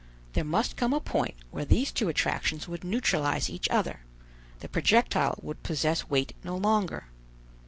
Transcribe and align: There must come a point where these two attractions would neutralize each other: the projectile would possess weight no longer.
There 0.33 0.43
must 0.43 0.77
come 0.77 0.93
a 0.93 0.99
point 0.99 1.35
where 1.51 1.63
these 1.63 1.91
two 1.91 2.09
attractions 2.09 2.67
would 2.67 2.83
neutralize 2.83 3.51
each 3.51 3.69
other: 3.69 3.99
the 4.57 4.67
projectile 4.67 5.37
would 5.43 5.61
possess 5.61 6.09
weight 6.09 6.33
no 6.43 6.57
longer. 6.57 7.05